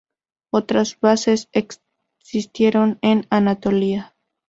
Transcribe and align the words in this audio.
Otras 0.51 0.99
bases 0.99 1.47
existieron 1.53 2.97
en 3.03 3.27
Anatolia. 3.29 4.15